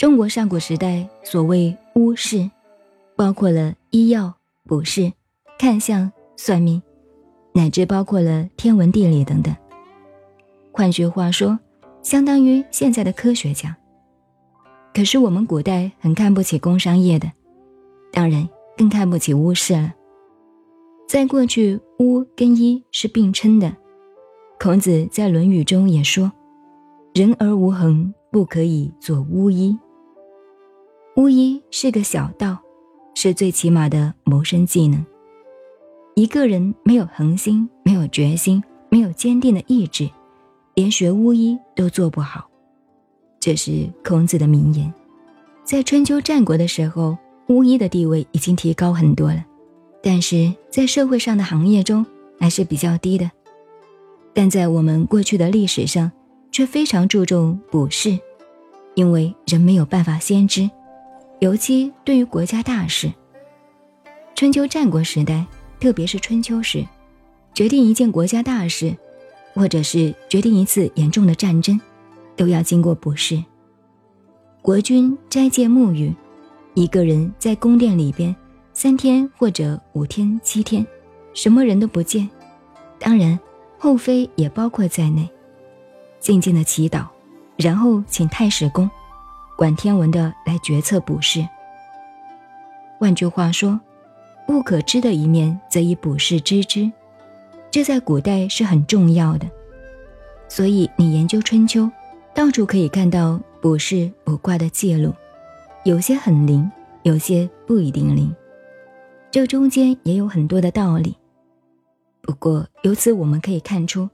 [0.00, 2.50] 中国上古时代所谓巫士，
[3.16, 4.32] 包括了医药、
[4.64, 5.12] 卜筮、
[5.58, 6.80] 看相、算命，
[7.52, 9.54] 乃至包括了天文地理等等。
[10.72, 11.58] 换句话说，
[12.00, 13.76] 相当于现在的科学家。
[14.94, 17.30] 可是我们古代很看不起工商业的，
[18.10, 18.48] 当然
[18.78, 19.92] 更看不起巫士了。
[21.06, 23.76] 在过去，巫跟医是并称的。
[24.58, 26.32] 孔子在《论语》中也说
[27.12, 29.78] ：“人而无恒，不可以做巫医。”
[31.20, 32.56] 巫医是个小道，
[33.14, 35.04] 是最起码的谋生技能。
[36.14, 40.08] 一个人没有恒心、没有决心、没有坚定的意志，
[40.72, 42.48] 连学巫医都做不好。
[43.38, 44.90] 这是孔子的名言。
[45.62, 49.44] 在春秋战国的时候，巫医的地位已经提高很多了，
[50.02, 52.06] 但是在社会上的行业中
[52.38, 53.30] 还是比较低的。
[54.32, 56.10] 但在我们过去的历史上，
[56.50, 58.18] 却非常注重卜筮，
[58.94, 60.70] 因为人没有办法先知。
[61.40, 63.10] 尤其对于国家大事，
[64.34, 65.46] 春秋战国时代，
[65.80, 66.86] 特别是春秋时，
[67.54, 68.94] 决定一件国家大事，
[69.54, 71.80] 或者是决定一次严重的战争，
[72.36, 73.42] 都要经过卜筮。
[74.60, 76.14] 国君斋戒沐浴，
[76.74, 78.36] 一个人在宫殿里边
[78.74, 80.86] 三天或者五天、七天，
[81.32, 82.28] 什么人都不见，
[82.98, 83.40] 当然
[83.78, 85.26] 后妃也包括在内，
[86.18, 87.06] 静静的祈祷，
[87.56, 88.90] 然后请太史公。
[89.60, 91.46] 管天文的来决策卜筮。
[92.98, 93.78] 换句话说，
[94.46, 96.90] 不可知的一面则以卜筮知之，
[97.70, 99.46] 这在古代是很重要的。
[100.48, 101.90] 所以你研究春秋，
[102.32, 105.12] 到处可以看到卜筮卜卦的记录，
[105.84, 106.72] 有些很灵，
[107.02, 108.34] 有些不一定灵，
[109.30, 111.14] 这中间也有很多的道理。
[112.22, 114.08] 不过由此我们可以看出，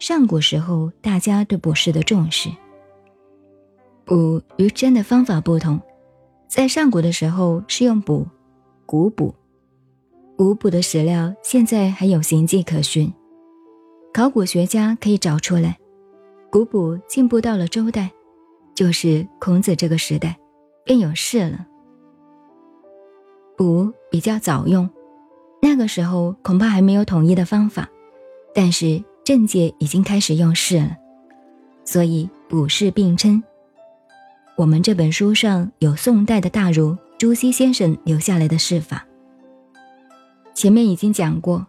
[0.00, 2.50] 上古时候大家对卜筮的重视。
[4.08, 5.78] 卜与真的方法不同，
[6.48, 8.26] 在上古的时候是用卜，
[8.86, 9.34] 古卜，
[10.34, 13.12] 古卜的史料现在还有形迹可循，
[14.14, 15.76] 考古学家可以找出来。
[16.50, 18.10] 古卜进步到了周代，
[18.74, 20.38] 就是孔子这个时代，
[20.86, 21.66] 便有事了。
[23.58, 24.88] 卜比较早用，
[25.60, 27.86] 那个时候恐怕还没有统一的方法，
[28.54, 30.96] 但是政界已经开始用事了，
[31.84, 33.42] 所以卜筮并称。
[34.58, 39.06] 我们这本书上有宋代的大儒朱熹先生留下来的释法。
[40.52, 41.64] 前面已经讲过，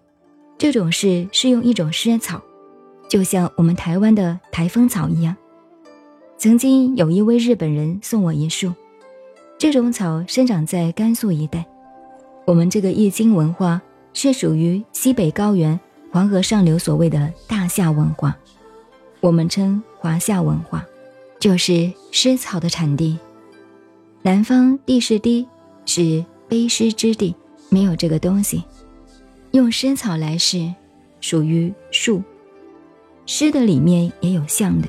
[0.58, 2.42] 这种事是用一种湿草，
[3.08, 5.38] 就像我们台湾的台风草一样。
[6.40, 8.74] 曾经有一位日本人送我一束，
[9.60, 11.64] 这种草生长在甘肃一带。
[12.44, 13.80] 我们这个易经文化
[14.16, 15.80] 是属于西北高原
[16.12, 18.36] 黄河上流所谓的大夏文化，
[19.20, 20.84] 我们称华夏文化。
[21.40, 23.18] 就是湿草的产地，
[24.22, 25.48] 南方地势低，
[25.86, 27.34] 是卑湿之地，
[27.70, 28.64] 没有这个东西。
[29.52, 30.74] 用湿草来试，
[31.22, 32.22] 属于树。
[33.26, 34.88] 湿的里面也有象的。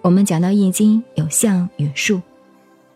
[0.00, 2.20] 我们讲到易经有象与树，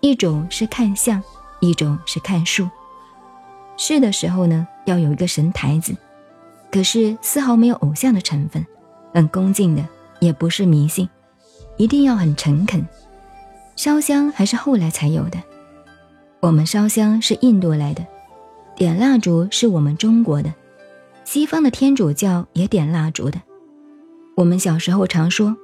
[0.00, 1.22] 一种是看象，
[1.60, 2.68] 一种是看树。
[3.76, 5.94] 试的时候呢，要有一个神台子，
[6.72, 8.66] 可是丝毫没有偶像的成分，
[9.14, 9.86] 很恭敬的，
[10.18, 11.08] 也不是迷信。
[11.76, 12.86] 一定要很诚恳，
[13.76, 15.42] 烧香还是后来才有的。
[16.40, 18.06] 我们烧香是印度来的，
[18.74, 20.52] 点蜡烛是我们中国的，
[21.24, 23.40] 西方的天主教也点蜡烛的。
[24.36, 25.56] 我们小时候常说，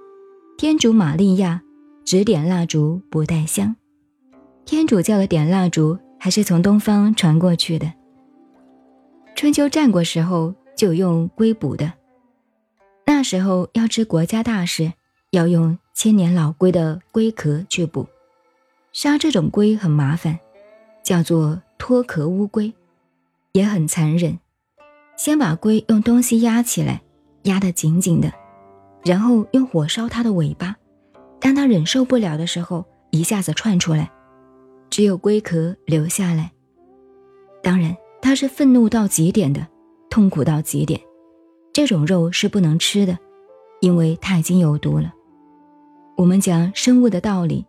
[0.59, 1.63] 天主玛利亚
[2.05, 3.77] 只点蜡烛不带香，
[4.65, 7.93] 天主教的点蜡烛还是从东方传过去的。
[9.35, 11.93] 春秋战国时候就用龟卜的，
[13.07, 14.93] 那时候要知国家大事，
[15.33, 15.77] 要用。
[15.95, 18.09] 千年老龟的龟壳去补，
[18.93, 20.41] 杀这种龟很麻烦，
[21.05, 22.73] 叫做脱壳乌龟，
[23.53, 24.39] 也很残忍。
[25.17, 27.03] 先把龟用东西压起来，
[27.43, 28.33] 压得紧紧的，
[29.05, 30.75] 然后用火烧它的尾巴，
[31.39, 34.11] 当它忍受不了的时候，一下子窜出来，
[34.89, 36.51] 只有龟壳留下来。
[37.63, 39.65] 当然，它是愤怒到极点的，
[40.11, 40.99] 痛苦到极点，
[41.73, 43.17] 这种肉是不能吃的，
[43.81, 45.13] 因为它已经有毒了。
[46.23, 47.67] 我们讲生物的道理，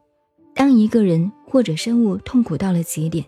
[0.54, 3.26] 当一个人或者生物痛苦到了极点，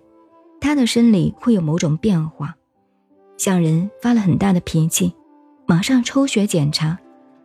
[0.62, 2.56] 他的生理会有某种变化。
[3.36, 5.16] 像人发了很大的脾气，
[5.66, 7.00] 马上抽血检查，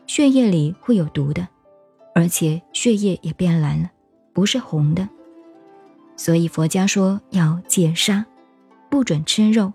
[0.07, 1.49] 血液里会有毒的，
[2.15, 3.91] 而且血液也变蓝了，
[4.35, 5.09] 不是红的。
[6.19, 8.27] 所以佛家说要戒杀，
[8.91, 9.73] 不准吃肉，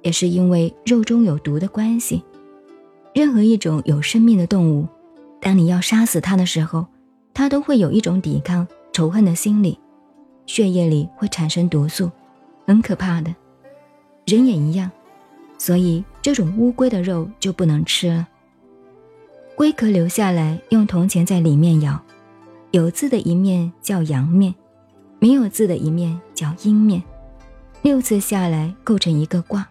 [0.00, 2.24] 也是因为肉中有毒的关系。
[3.14, 4.88] 任何一种有生命的动物，
[5.38, 6.86] 当你要杀死它的时候，
[7.32, 9.78] 他都会有一种抵抗仇恨的心理，
[10.46, 12.10] 血液里会产生毒素，
[12.66, 13.34] 很可怕的。
[14.26, 14.90] 人也一样，
[15.58, 18.28] 所以这种乌龟的肉就不能吃了。
[19.56, 22.00] 龟壳留下来，用铜钱在里面咬，
[22.70, 24.54] 有字的一面叫阳面，
[25.18, 27.02] 没有字的一面叫阴面。
[27.82, 29.66] 六次下来构成一个卦。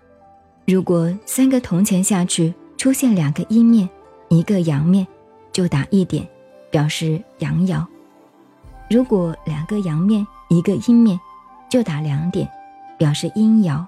[0.65, 3.89] 如果三个铜钱下去出现两个阴面，
[4.29, 5.07] 一个阳面，
[5.51, 6.27] 就打一点，
[6.71, 7.85] 表示阳爻；
[8.89, 11.19] 如果两个阳面，一个阴面，
[11.69, 12.49] 就打两点，
[12.97, 13.85] 表示阴爻。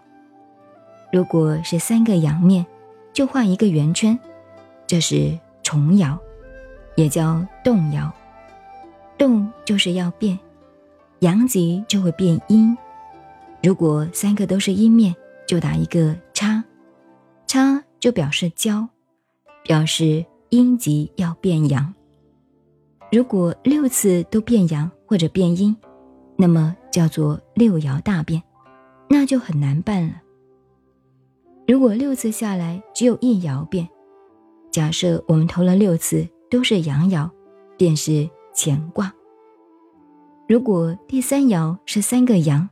[1.11, 2.65] 如果是三个阳面，
[3.13, 4.17] 就画一个圆圈，
[4.87, 6.17] 这是重爻，
[6.95, 8.09] 也叫动爻。
[9.17, 10.39] 动就是要变，
[11.19, 12.75] 阳极就会变阴。
[13.61, 16.63] 如果三个都是阴面，就打一个叉，
[17.45, 18.87] 叉就表示交，
[19.63, 21.93] 表示阴极要变阳。
[23.11, 25.75] 如果六次都变阳或者变阴，
[26.37, 28.41] 那么叫做六爻大变，
[29.09, 30.13] 那就很难办了。
[31.67, 33.87] 如果六次下来只有一爻变，
[34.71, 37.29] 假设我们投了六次都是阳爻，
[37.77, 39.13] 便是乾卦。
[40.47, 42.69] 如果第三爻是三个阳。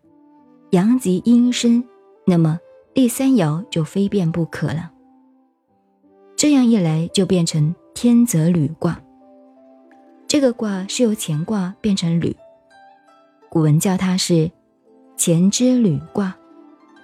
[0.71, 1.83] 阳极阴生，
[2.27, 2.59] 那么
[2.93, 4.91] 第三爻就非变不可了。
[6.35, 9.01] 这样一来，就变成天泽履卦。
[10.29, 12.35] 这个卦是由乾卦变成履，
[13.49, 14.51] 古文叫它是
[15.17, 16.37] 乾之履卦，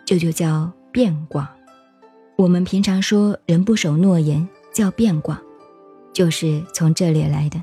[0.05, 1.51] 这就叫变卦。
[2.35, 5.41] 我们平常说人不守诺言叫变卦，
[6.13, 7.59] 就是从这里来的。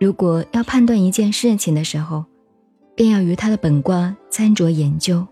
[0.00, 2.24] 如果要判断一件事情的时候，
[2.94, 5.26] 便要与他的本卦参酌研究。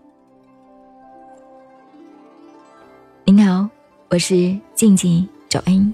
[3.25, 3.67] 您好，
[4.09, 5.91] 我是静静找恩，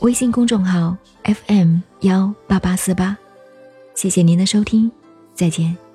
[0.00, 3.16] 微信公众号 FM 幺八八四八，
[3.94, 4.90] 谢谢您的收听，
[5.34, 5.87] 再见。